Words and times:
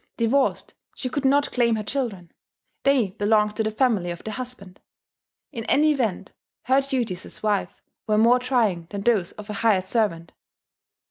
Divorced, 0.17 0.73
she 0.95 1.09
could 1.09 1.25
not 1.25 1.51
claim 1.51 1.75
her 1.75 1.83
children: 1.83 2.31
they 2.81 3.09
belonged 3.19 3.55
to 3.57 3.61
the 3.63 3.69
family 3.69 4.09
of 4.09 4.23
the 4.23 4.31
husband. 4.31 4.79
In 5.51 5.63
any 5.65 5.91
event 5.91 6.31
her 6.63 6.81
duties 6.81 7.23
as 7.23 7.43
wife 7.43 7.83
were 8.07 8.17
more 8.17 8.39
trying 8.39 8.87
than 8.89 9.01
those 9.01 9.31
of 9.33 9.51
a 9.51 9.53
hired 9.53 9.87
servant. 9.87 10.31